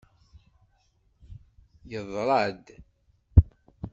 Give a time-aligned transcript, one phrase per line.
[1.91, 2.65] Yeḍra-d.